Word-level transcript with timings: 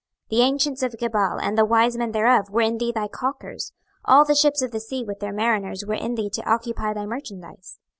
26:027:009 0.31 0.31
The 0.31 0.41
ancients 0.41 0.81
of 0.81 0.91
Gebal 0.97 1.39
and 1.43 1.55
the 1.55 1.63
wise 1.65 1.95
men 1.95 2.11
thereof 2.11 2.49
were 2.49 2.61
in 2.63 2.79
thee 2.79 2.91
thy 2.91 3.07
calkers: 3.07 3.71
all 4.03 4.25
the 4.25 4.33
ships 4.33 4.63
of 4.63 4.71
the 4.71 4.79
sea 4.79 5.03
with 5.03 5.19
their 5.19 5.31
mariners 5.31 5.85
were 5.85 5.93
in 5.93 6.15
thee 6.15 6.31
to 6.31 6.49
occupy 6.51 6.91
thy 6.91 7.05
merchandise. 7.05 7.77